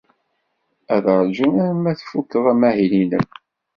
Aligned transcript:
Ad 0.95 1.05
ṛjun 1.21 1.55
arma 1.67 1.91
tfuked 1.99 2.43
amahil-nnem. 2.51 3.25